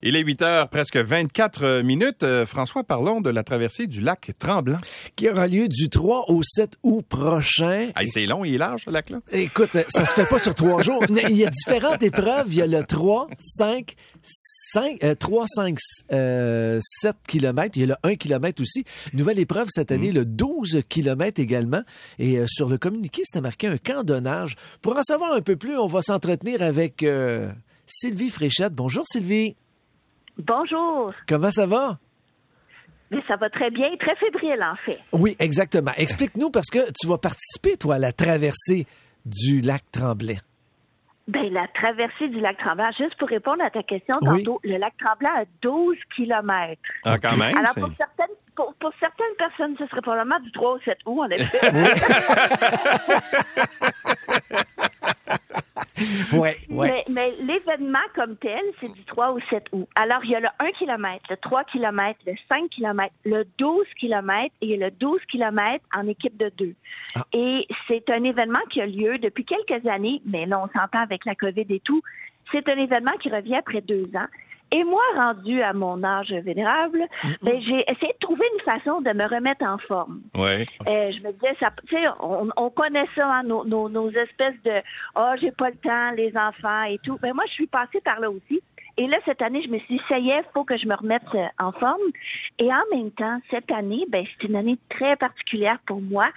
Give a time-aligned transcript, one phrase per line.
[0.00, 2.22] Il est 8 heures, presque 24 minutes.
[2.22, 4.78] Euh, François, parlons de la traversée du lac Tremblant.
[5.16, 7.86] Qui aura lieu du 3 au 7 août prochain.
[8.08, 9.18] c'est long, il est large, ce lac-là?
[9.32, 11.04] Écoute, ça se fait pas sur trois jours.
[11.28, 12.46] Il y a différentes épreuves.
[12.46, 16.80] Il y a le 3, 5, 5, 3, 5, 7
[17.26, 17.72] km.
[17.76, 18.84] Il y a le 1 km aussi.
[19.14, 20.14] Nouvelle épreuve cette année, mm.
[20.14, 21.82] le 12 km également.
[22.20, 24.54] Et euh, sur le communiqué, c'était marqué un camp d'onnage.
[24.80, 27.50] Pour en savoir un peu plus, on va s'entretenir avec euh,
[27.88, 28.74] Sylvie Fréchette.
[28.74, 29.56] Bonjour Sylvie.
[30.38, 31.12] Bonjour.
[31.28, 31.98] Comment ça va?
[33.10, 35.00] Mais ça va très bien, très fébrile en fait.
[35.12, 35.92] Oui, exactement.
[35.96, 38.86] Explique-nous parce que tu vas participer, toi, à la traversée
[39.24, 40.38] du lac Tremblay.
[41.26, 44.94] Ben, la traversée du lac Tremblant, juste pour répondre à ta question tantôt, le lac
[44.96, 46.80] Tremblant a 12 kilomètres.
[47.04, 47.54] Ah, quand même.
[47.54, 51.20] Alors, pour certaines, pour, pour, certaines personnes, ce serait probablement du 3 au 7 août,
[51.20, 51.58] en effet.
[57.18, 59.88] Mais, l'événement comme tel, c'est du 3 au 7 août.
[59.96, 63.86] Alors, il y a le 1 km, le 3 km, le 5 km, le 12
[63.98, 66.74] km et le 12 km en équipe de deux.
[67.16, 67.24] Ah.
[67.32, 71.24] Et c'est un événement qui a lieu depuis quelques années, mais là, on s'entend avec
[71.24, 72.02] la COVID et tout.
[72.52, 74.28] C'est un événement qui revient après deux ans.
[74.70, 77.04] Et moi, rendu à mon âge vénérable,
[77.42, 80.20] ben, j'ai essayé de trouver une façon de me remettre en forme.
[80.34, 80.66] Ouais.
[80.86, 81.70] Euh, je me disais, ça,
[82.20, 84.82] on, on, connaît ça, hein, nos, nos, nos, espèces de,
[85.16, 87.18] oh, j'ai pas le temps, les enfants et tout.
[87.22, 88.62] Ben moi, je suis passée par là aussi.
[88.98, 90.94] Et là, cette année, je me suis dit, ça y est, faut que je me
[90.94, 92.02] remette euh, en forme.
[92.58, 96.28] Et en même temps, cette année, ben, c'est une année très particulière pour moi.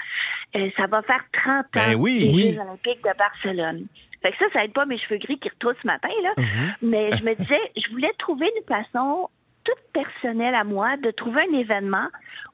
[0.56, 3.88] Euh, ça va faire 30 ben ans oui, des Jeux olympiques de Barcelone.
[4.22, 6.33] Fait que ça, ça aide pas mes cheveux gris qui retroussent ce matin, là.
[6.38, 6.73] Mhm.
[6.81, 9.30] Mais je me disais, je voulais trouver une façon
[9.64, 12.08] toute personnelle à moi de trouver un événement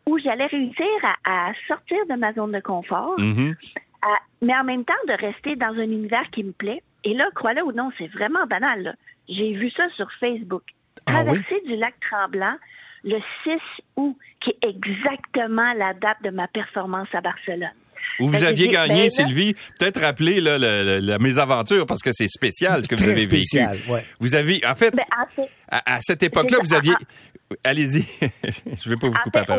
[0.05, 0.85] où j'allais réussir
[1.25, 3.55] à, sortir de ma zone de confort, mhm.
[4.41, 6.81] mais en même temps de rester dans un univers qui me plaît.
[7.03, 8.95] Et là, crois-le ou non, c'est vraiment banal.
[9.29, 10.63] J'ai vu ça sur Facebook.
[11.05, 12.55] Ah Traverser du lac Tremblant
[13.03, 13.51] le 6
[13.95, 17.71] août, qui est exactement la date de ma performance à Barcelone.
[18.19, 22.83] Où vous aviez gagné, ben Sylvie, peut-être rappeler là, la mésaventure parce que c'est spécial
[22.83, 24.05] ce que vous avez spécial, vécu.
[24.19, 25.05] Vous avez, en fait, ben,
[25.69, 26.93] à, cette époque-là, vous aviez.
[27.63, 29.57] Allez-y, je ne vais pas vous couper la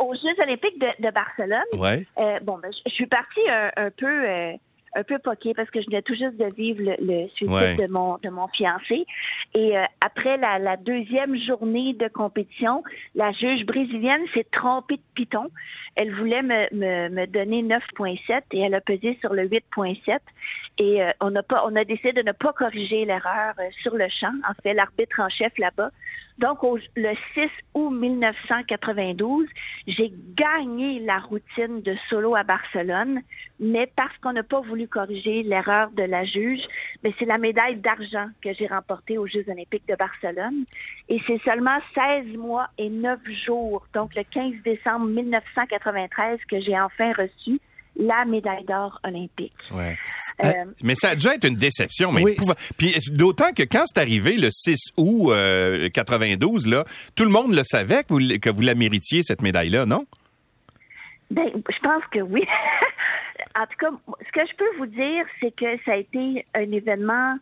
[0.00, 2.04] Aux, Jeux, olympiques de, Barcelone, ouais.
[2.18, 4.28] euh, bon, ben, je, suis partie un, peu.
[4.28, 4.52] Euh,
[4.96, 7.86] un peu poqué parce que je venais tout juste de vivre le, le suicide de
[7.88, 9.04] mon de mon fiancé.
[9.54, 12.82] Et euh, après la, deuxième journée de compétition,
[13.14, 15.48] la juge brésilienne s'est trompée de piton.
[15.96, 20.18] Elle voulait me, me, me donner 9.7 et elle a pesé sur le 8.7.
[20.78, 23.96] Et euh, on n'a pas on a décidé de ne pas corriger l'erreur euh, sur
[23.96, 24.32] le champ.
[24.48, 25.90] En fait, l'arbitre en chef là-bas
[26.38, 26.58] donc,
[26.94, 29.48] le 6 août 1992,
[29.88, 33.22] j'ai gagné la routine de solo à Barcelone,
[33.58, 36.62] mais parce qu'on n'a pas voulu corriger l'erreur de la juge,
[37.02, 40.64] mais c'est la médaille d'argent que j'ai remportée aux Jeux olympiques de Barcelone.
[41.08, 46.78] Et c'est seulement 16 mois et 9 jours, donc le 15 décembre 1993, que j'ai
[46.78, 47.60] enfin reçu
[47.98, 49.52] la médaille d'or olympique.
[49.72, 49.98] Ouais.
[50.44, 50.50] Euh,
[50.82, 52.12] mais ça a dû être une déception.
[52.12, 52.36] Mais
[52.78, 55.32] Puis d'autant que quand c'est arrivé le 6 août
[55.92, 56.84] 92, euh, là,
[57.16, 60.06] tout le monde le savait que vous, que vous la méritiez, cette médaille-là, non?
[61.30, 62.44] Ben, je pense que oui.
[63.58, 63.90] en tout cas,
[64.26, 67.36] ce que je peux vous dire, c'est que ça a été un événement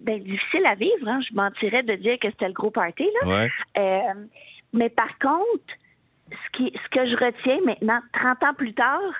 [0.00, 1.06] ben, difficile à vivre.
[1.06, 1.20] Hein.
[1.28, 3.06] Je mentirais de dire que c'était le gros party.
[3.22, 3.46] Là.
[3.78, 4.00] Euh,
[4.72, 5.74] mais par contre,
[6.30, 9.12] ce, qui, ce que je retiens maintenant, 30 ans plus tard,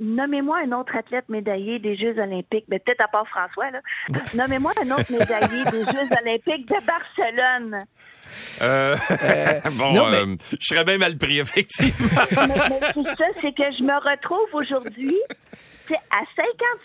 [0.00, 3.80] nommez-moi un autre athlète médaillé des Jeux olympiques, mais ben, peut-être à part François, là.
[4.34, 7.84] nommez-moi un autre médaillé des Jeux olympiques de Barcelone.
[8.62, 8.96] Euh,
[9.72, 12.08] bon, euh, je serais bien mal pris, effectivement.
[12.48, 15.16] mais, mais c'est ça, c'est que je me retrouve aujourd'hui
[15.94, 16.22] à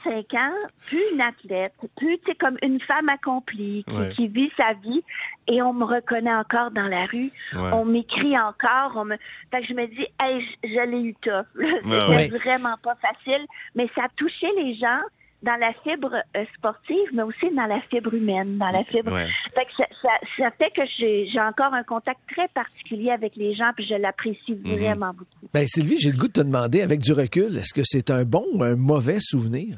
[0.04, 3.86] 55 ans, plus une athlète, plus tu comme une femme accomplie
[4.16, 5.04] qui, vit sa vie
[5.48, 7.32] et on me reconnaît encore dans la rue.
[7.54, 8.94] On m'écrit encore.
[8.96, 9.16] On me...
[9.52, 11.46] Fait que je me dis, hey, je, l'ai eu tough.
[11.56, 13.46] C'était vraiment pas facile,
[13.76, 15.02] mais ça a touché les gens
[15.46, 19.16] dans la fibre euh, sportive, mais aussi dans la fibre humaine, dans la fibre.
[19.54, 23.86] Fait que ça, fait que j'ai encore un contact très particulier avec les gens, puis
[23.88, 24.76] je l'apprécie mhm.
[24.76, 25.48] vraiment beaucoup.
[25.54, 28.24] Ben Sylvie, j'ai le goût de te demander, avec du recul, est-ce que c'est un
[28.24, 29.78] bon ou un mauvais souvenir?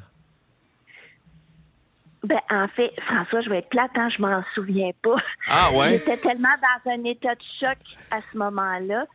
[2.23, 5.17] Ben, en fait, François, je vais être plate, hein, je m'en souviens pas.
[5.49, 5.91] Ah ouais?
[5.91, 7.77] J'étais tellement dans un état de choc
[8.11, 9.05] à ce moment-là,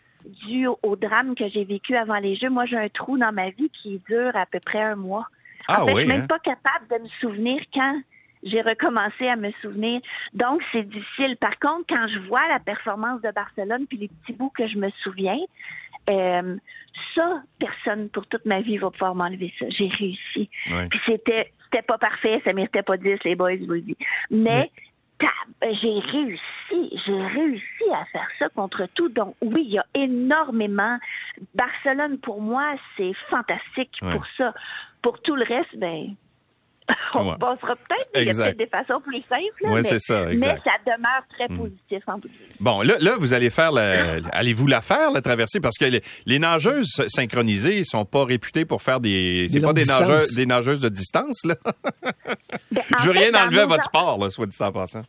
[0.47, 2.51] dû au drame que j'ai vécu avant les Jeux.
[2.51, 5.27] Moi, j'ai un trou dans ma vie qui dure à peu près un mois.
[5.69, 6.27] Ah, en fait, oui, je suis même hein?
[6.27, 8.01] pas capable de me souvenir quand
[8.43, 10.01] j'ai recommencé à me souvenir.
[10.35, 11.37] Donc, c'est difficile.
[11.37, 14.79] Par contre, quand je vois la performance de Barcelone, puis les petits bouts que je
[14.79, 15.39] me souviens,
[16.11, 16.57] euh,
[17.15, 19.67] ça, personne pour toute ma vie va pouvoir m'enlever ça.
[19.69, 20.51] J'ai réussi.
[20.65, 23.97] Puis c'était, c'était pas parfait, ça méritait pas 10, les boys, vous le dis.
[24.31, 24.71] Mais
[25.81, 29.09] j'ai réussi, j'ai réussi à faire ça contre tout.
[29.09, 30.99] Donc oui, il y a énormément.
[31.55, 34.53] Barcelone pour moi, c'est fantastique pour ça.
[35.03, 36.15] Pour tout le reste, ben
[37.15, 37.37] on ouais.
[37.39, 39.43] passera peut-être des façons plus simples.
[39.63, 40.61] Oui, c'est ça, exact.
[40.65, 41.59] Mais ça demeure très hmm.
[41.59, 42.15] positif en
[42.61, 45.61] Bon, là, là, vous allez faire la, allez-vous la faire, la traversée?
[45.61, 45.85] Parce que
[46.27, 50.81] les, nageuses synchronisées sont pas réputées pour faire des, c'est pas des nageuses, des nageuses
[50.81, 51.55] de distance, là.
[52.73, 55.03] Ben, Je veux rien enlever à votre sport, là, soit dit en passant.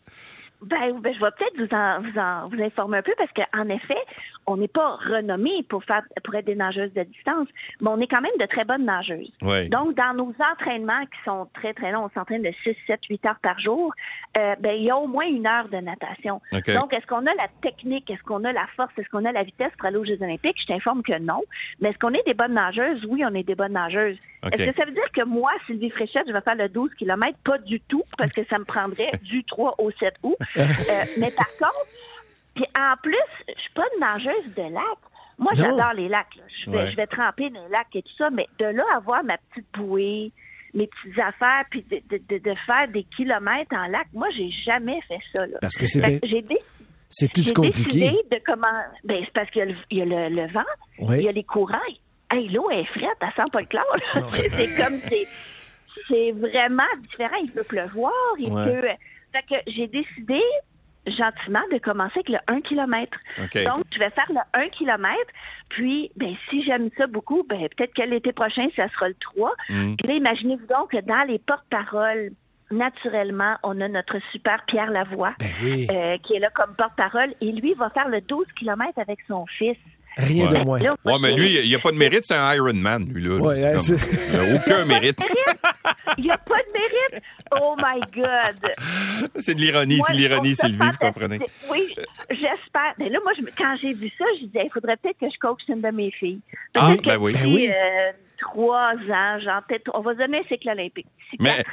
[0.62, 3.68] Ben, ben, je vais peut-être vous en, vous en vous informer un peu parce qu'en
[3.70, 3.98] effet,
[4.46, 7.48] on n'est pas renommé pour faire pour être des nageuses de distance,
[7.82, 9.32] mais on est quand même de très bonnes nageuses.
[9.70, 13.26] Donc, dans nos entraînements qui sont très, très longs, on s'entraîne de 6, 7, 8
[13.26, 13.94] heures par jour,
[14.38, 16.42] euh, ben, il y a au moins une heure de natation.
[16.52, 19.44] Donc, est-ce qu'on a la technique, est-ce qu'on a la force, est-ce qu'on a la
[19.44, 20.58] vitesse pour aller aux Jeux olympiques?
[20.62, 21.42] Je t'informe que non.
[21.80, 23.06] Mais est-ce qu'on est des bonnes nageuses?
[23.08, 24.18] Oui, on est des bonnes nageuses.
[24.52, 27.38] Est-ce que ça veut dire que moi, Sylvie Fréchette, je vais faire le 12 km?
[27.44, 30.36] Pas du tout, parce que ça me prendrait du 3 au 7 août.
[30.58, 30.64] Euh,
[31.18, 31.88] mais par contre,
[32.56, 33.18] puis en plus,
[33.48, 34.98] je suis pas une nageuse de lac.
[35.40, 36.28] Moi, j'adore les lacs.
[36.64, 39.24] Je, vais, je vais tremper dans les lacs et tout ça, mais de là avoir
[39.24, 40.32] ma petite bouée,
[40.74, 45.02] mes petites affaires, puis de, de, de, faire des kilomètres en lac, moi, j'ai jamais
[45.08, 45.46] fait ça.
[45.48, 45.58] Là.
[45.62, 46.02] Parce que c'est
[47.10, 48.00] C'est plus compliqué.
[48.00, 48.68] Décidé de comment.
[49.04, 51.78] Ben, c'est parce qu'il y a le, le, vent, il y a les courants.
[52.32, 53.98] Hey, l'eau est frette, elle sent pas le chlore.
[54.32, 55.28] c'est comme c'est.
[56.08, 57.38] C'est vraiment différent.
[57.44, 58.88] Il peut pleuvoir, il peut.
[59.32, 60.42] Fait que j'ai décidé
[61.08, 63.18] gentiment de commencer avec le 1 km.
[63.38, 65.10] Donc, je vais faire le 1 km.
[65.70, 69.52] Puis, ben, si j'aime ça beaucoup, ben, peut-être que l'été prochain, ça sera le 3.
[69.70, 69.96] Mm.
[69.96, 72.32] Puis là, imaginez-vous donc que dans les porte-paroles,
[72.72, 77.34] naturellement, on a notre super Pierre Lavoie, ben euh, qui est là comme porte-parole.
[77.42, 79.78] Et lui va faire le 12 km avec son fils.
[80.18, 80.80] Rien de moins.
[80.80, 83.36] Ouais, mais lui, il n'y a pas de mérite, c'est un Iron Man, lui, là.
[83.38, 85.24] Ouais, il n'a aucun mérite.
[86.18, 86.43] Il n'y a pas de mérite.
[87.60, 89.30] Oh my God.
[89.36, 91.40] C'est de l'ironie, c'est de l'ironie, Sylvie, vous comprenez.
[91.70, 91.96] Oui,
[92.30, 92.94] j'espère.
[92.98, 95.62] Mais là, moi, quand j'ai vu ça, je disais, il faudrait peut-être que je coach
[95.68, 96.42] une de mes filles.
[96.76, 97.34] Ah, ben oui.
[97.34, 97.70] Ben oui.
[97.70, 101.08] Euh, trois ans, genre, peut-être, on va donner un cycle olympique.
[101.40, 101.64] Mais...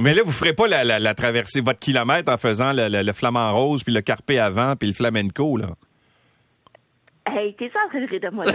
[0.00, 3.02] Mais là, vous ferez pas la, la, la, traversée, votre kilomètre en faisant le, le,
[3.02, 5.68] le flamant rose, puis le carpé avant, puis le flamenco, là.
[7.26, 8.44] Hey, t'es en train de rire de moi.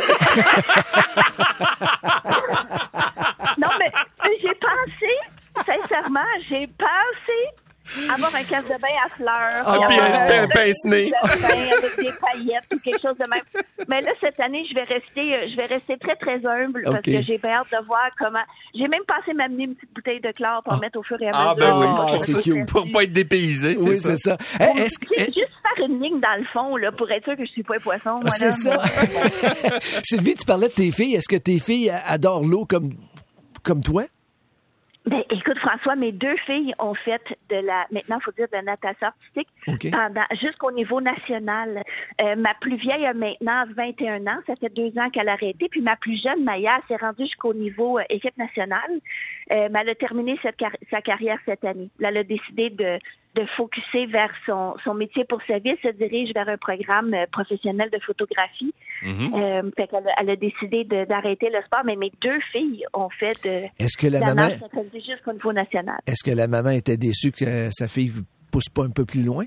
[3.57, 3.91] non, mais
[4.41, 5.11] j'ai pensé,
[5.65, 7.55] sincèrement, j'ai pensé
[8.09, 9.63] avoir un casse de bain à fleurs.
[9.65, 11.11] Ah, puis un, un pince-nez.
[11.23, 13.41] Avec des paillettes ou quelque chose de même.
[13.87, 17.01] Mais là, cette année, je vais rester, euh, je vais rester très, très humble parce
[17.01, 18.43] que j'ai hâte de voir comment.
[18.75, 20.79] J'ai même pensé m'amener une petite bouteille de chlore pour ah.
[20.79, 21.67] mettre au fur et à ah, mesure.
[21.67, 22.13] Ah, ben oui.
[22.13, 22.69] Oh, c'est cute.
[22.69, 24.17] Pour pas être dépaysé, c'est ça.
[24.17, 24.37] ça.
[24.59, 25.15] Eh, est-ce que...
[25.25, 27.75] Juste faire une ligne dans le fond, là, pour être sûr que je suis pas
[27.75, 28.19] un poisson.
[28.27, 28.81] C'est ça.
[30.03, 31.15] Sylvie, tu parlais de tes filles.
[31.15, 32.93] Est-ce que tes filles adorent l'eau comme,
[33.63, 34.03] comme toi?
[35.09, 38.57] Ben, écoute, François, mes deux filles ont fait de la, maintenant, il faut dire, de
[38.57, 39.47] la natation artistique
[39.91, 41.83] pendant, jusqu'au niveau national.
[42.21, 44.37] Euh, ma plus vieille a maintenant 21 ans.
[44.45, 45.67] Ça fait deux ans qu'elle a arrêté.
[45.67, 48.99] Puis ma plus jeune, Maya, s'est rendue jusqu'au niveau euh, équipe nationale.
[49.51, 50.37] Euh, mais elle a terminé
[50.91, 51.89] sa carrière cette année.
[51.99, 52.99] elle a décidé de,
[53.35, 55.71] de focuser vers son, son métier pour sa vie.
[55.83, 58.73] Elle se dirige vers un programme euh, professionnel de photographie.
[59.03, 59.41] Mm-hmm.
[59.41, 63.33] euh, fait qu'elle elle a décidé d'arrêter le sport, mais mes deux filles ont fait
[63.45, 64.49] de, Est-ce que la, maman
[64.93, 65.99] jusqu'au niveau national.
[66.05, 68.11] Est-ce que la maman était déçue que euh, sa fille
[68.51, 69.45] pousse pas un peu plus loin?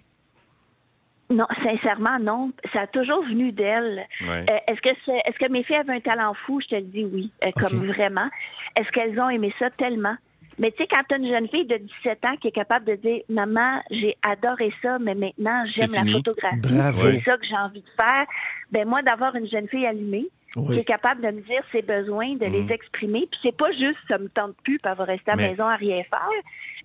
[1.32, 2.52] Non, sincèrement, non.
[2.72, 4.06] Ça a toujours venu d'elle.
[4.28, 6.60] Euh, est-ce que c'est, est-ce que mes filles avaient un talent fou?
[6.60, 8.28] Je te le dis oui, comme vraiment.
[8.76, 10.16] Est-ce qu'elles ont aimé ça tellement?
[10.58, 12.84] Mais tu sais, quand tu as une jeune fille de 17 ans qui est capable
[12.84, 16.60] de dire Maman, j'ai adoré ça, mais maintenant j'aime la photographie.
[16.62, 18.26] C'est ça que j'ai envie de faire.
[18.70, 22.34] Ben moi, d'avoir une jeune fille allumée, qui est capable de me dire ses besoins,
[22.34, 22.70] de les mm.
[22.72, 23.28] exprimer.
[23.30, 25.64] Puis c'est pas juste ça me tente plus, puis elle va rester à la maison
[25.64, 26.42] à rien faire.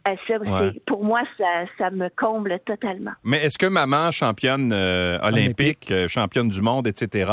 [0.08, 3.12] Euh, pour moi, ça, ça, me comble totalement.
[3.24, 7.30] Mais est-ce que maman, championne euh, olympique, euh, championne du monde, etc.,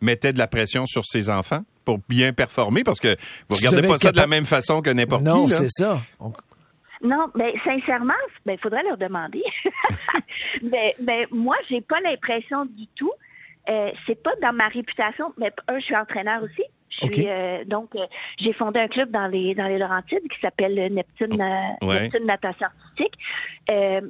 [0.00, 1.62] mettait de la pression sur ses enfants?
[1.84, 2.82] pour bien performer?
[2.82, 3.14] Parce que
[3.46, 5.28] vous regardez pas ça de la même façon que n'importe qui.
[5.28, 6.00] Non, c'est ça.
[7.02, 9.42] Non, mais ben, sincèrement, il ben, faudrait leur demander.
[10.62, 13.12] mais, mais moi, j'ai pas l'impression du tout.
[13.68, 16.62] Euh, c'est pas dans ma réputation, mais un, je suis entraîneur aussi.
[17.02, 18.06] Euh, donc, euh,
[18.38, 22.66] j'ai fondé un club dans les dans les Laurentides qui s'appelle Neptune, euh, Neptune Natation
[22.66, 23.18] Artistique.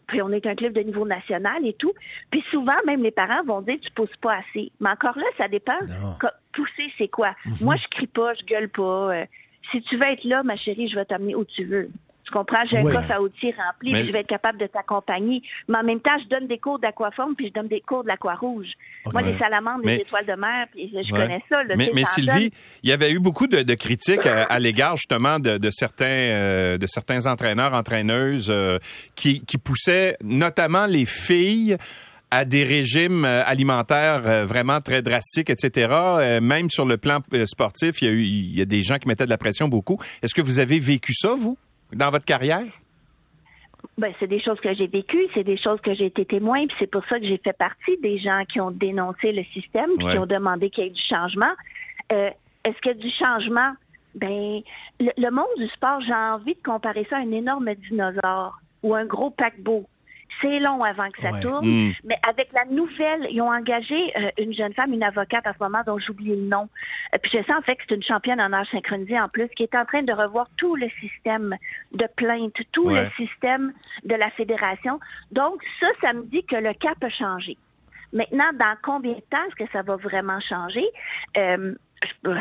[0.06, 1.92] puis on est un club de niveau national et tout.
[2.30, 4.70] Puis souvent, même les parents vont dire tu pousses pas assez.
[4.80, 5.78] Mais encore là, ça dépend.
[6.52, 7.34] Pousser, c'est quoi?
[7.46, 7.54] Mhm.
[7.62, 9.25] Moi, je crie pas, je gueule pas.
[9.73, 11.90] si tu veux être là, ma chérie, je vais t'amener où tu veux.
[12.35, 12.64] Tu comprends?
[12.69, 15.41] J'ai un coffre à outils rempli, je vais être capable de t'accompagner.
[15.69, 18.09] Mais en même temps, je donne des cours d'aquaforme, puis je donne des cours de
[18.09, 18.67] l'aquarouge.
[19.12, 21.62] Moi, les salamandres, les étoiles de mer, puis je connais ça.
[21.76, 22.50] mais, Sylvie,
[22.83, 27.26] il y avait eu beaucoup de, critiques à, l'égard justement de, certains, euh, de certains
[27.26, 28.79] entraîneurs, entraîneuses euh,
[29.14, 31.76] qui, qui poussaient notamment les filles
[32.35, 35.88] à des régimes euh, alimentaires euh, vraiment très drastiques, etc.
[35.93, 38.99] Euh, même sur le plan sportif, il y, a eu, il y a des gens
[38.99, 39.99] qui mettaient de la pression beaucoup.
[40.21, 41.57] Est-ce que vous avez vécu ça, vous,
[41.95, 42.67] dans votre carrière?
[43.99, 46.77] Ben, c'est des choses que j'ai vécues, c'est des choses que j'ai été témoin, puis
[46.79, 50.07] c'est pour ça que j'ai fait partie des gens qui ont dénoncé le système, puis
[50.09, 51.53] qui ont demandé qu'il y ait du changement.
[52.11, 53.73] Est-ce qu'il y a du changement?
[54.15, 54.61] Ben,
[55.01, 58.95] le, le monde du sport, j'ai envie de comparer ça à un énorme dinosaure ou
[58.95, 59.87] un gros paquebot.
[60.41, 61.67] C'est long avant que ça tourne.
[61.67, 61.93] Hmm.
[62.05, 65.59] Mais avec la nouvelle, ils ont engagé euh, une jeune femme, une avocate à ce
[65.62, 66.69] moment dont j'oublie le nom.
[67.14, 69.49] Euh, puis je sais en fait que c'est une championne en âge synchronisé en plus,
[69.57, 71.57] qui est en train de revoir tout le système
[71.93, 73.67] de plainte, tout le système
[74.05, 75.00] de la fédération.
[75.33, 77.57] Donc ça, ça me dit que le cap a changé.
[78.12, 80.85] Maintenant, dans combien de temps est-ce que ça va vraiment changer?
[81.37, 81.75] Euh,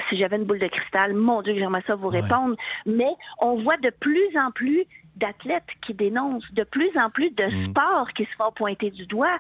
[0.10, 2.56] si j'avais une boule de cristal, mon Dieu, j'aimerais ça vous répondre.
[2.86, 7.46] Mais on voit de plus en plus d'athlètes qui dénoncent de plus en plus de
[7.46, 7.70] mm.
[7.70, 9.38] sports qui se font pointer du doigt.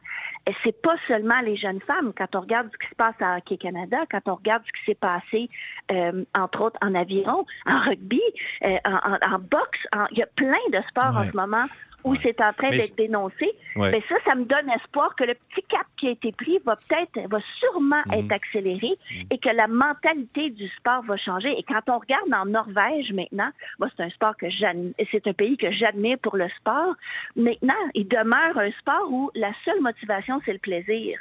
[0.47, 2.13] Et c'est pas seulement les jeunes femmes.
[2.17, 4.85] Quand on regarde ce qui se passe à Hockey Canada, quand on regarde ce qui
[4.85, 5.49] s'est passé,
[5.91, 8.21] euh, entre autres en aviron, en rugby,
[8.65, 9.79] euh, en, boxe,
[10.11, 11.65] il y a plein de sports en ce moment
[12.03, 13.51] où c'est en train d'être dénoncé.
[13.75, 16.75] Mais ça, ça me donne espoir que le petit cap qui a été pris va
[16.75, 18.13] peut-être, va sûrement mhm.
[18.13, 19.27] être accéléré mhm.
[19.31, 21.53] et que la mentalité du sport va changer.
[21.57, 25.33] Et quand on regarde en Norvège maintenant, moi, c'est un sport que j'admire, c'est un
[25.33, 26.95] pays que j'admire pour le sport.
[27.35, 31.19] Maintenant, il demeure un sport où la seule motivation, c'est le plaisir.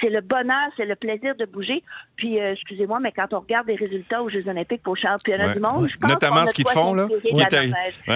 [0.00, 1.82] C'est le bonheur, c'est le plaisir de bouger.
[2.16, 5.60] Puis, euh, excusez-moi, mais quand on regarde les résultats aux Jeux olympiques, au championnat du
[5.60, 7.08] monde, je pense Notamment ce qu'ils font, là.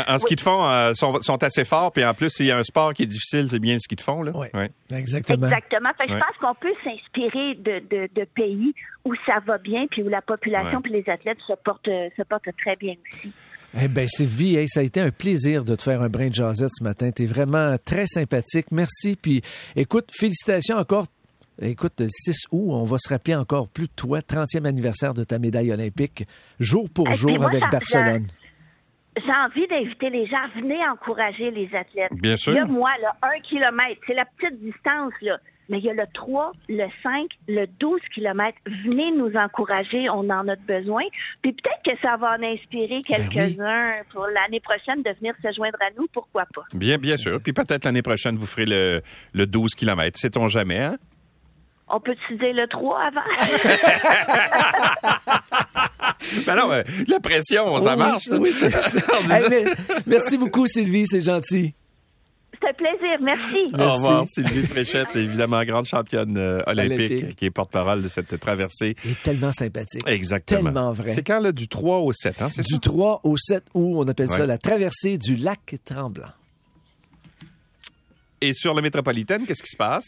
[0.09, 2.59] En ce qu'ils font, euh, sont, sont assez forts, puis en plus, s'il y a
[2.59, 4.23] un sport qui est difficile, c'est bien ce qu'ils te font.
[4.23, 4.33] Là.
[4.35, 4.47] Oui,
[4.93, 5.47] exactement.
[5.47, 5.91] Exactement.
[6.01, 8.75] je pense qu'on peut s'inspirer de, pays
[9.05, 12.49] où ça va bien, puis où la population puis les athlètes se portent, se portent
[12.59, 13.33] très bien aussi.
[13.81, 16.71] Eh bien, Sylvie, ça a été un plaisir de te faire un brin de jasette
[16.73, 17.11] ce matin.
[17.11, 18.67] Tu es vraiment très sympathique.
[18.71, 19.17] Merci.
[19.21, 19.43] Puis,
[19.77, 21.07] écoute, félicitations encore.
[21.61, 25.25] Écoute, le 6 août, on va se rappeler encore plus de toi, 30e anniversaire de
[25.25, 26.25] ta médaille olympique,
[26.61, 28.29] jour pour jour avec Barcelone
[29.25, 32.13] j'ai envie d'inviter les gens à venir encourager les athlètes.
[32.13, 32.53] Bien sûr.
[32.53, 35.39] Il y a moi, là, un kilomètre, c'est la petite distance, là.
[35.69, 38.57] Mais il y a le 3, le 5, le 12 kilomètres.
[38.67, 41.03] Venez nous encourager, on en a besoin.
[41.43, 45.53] Puis peut-être que ça va en inspirer ben quelques-uns pour l'année prochaine de venir se
[45.55, 46.63] joindre à nous, pourquoi pas?
[46.73, 47.39] Bien, bien sûr.
[47.43, 49.03] Puis peut-être l'année prochaine, vous ferez le,
[49.35, 50.19] le 12 kilomètres.
[50.19, 50.97] Sait-on jamais, hein?
[51.91, 53.21] On peut utiliser le 3 avant?
[56.47, 56.69] ben non,
[57.07, 58.29] la pression, ça marche.
[58.33, 58.53] Oui,
[60.07, 61.73] merci beaucoup, Sylvie, c'est gentil.
[62.61, 63.69] C'est un plaisir, merci.
[63.73, 68.97] Au revoir, Sylvie Fréchette, évidemment grande championne euh, olympique, qui est porte-parole de cette traversée.
[69.07, 70.03] Et tellement sympathique.
[70.07, 70.65] Exactement.
[70.65, 71.15] Tellement vrai.
[71.15, 74.09] C'est quand, là, du 3 au 7, hein, c'est Du 3 au 7 août, on
[74.09, 76.27] appelle ça la traversée du lac Tremblant.
[78.41, 80.07] Et sur la métropolitaine, qu'est-ce qui se passe?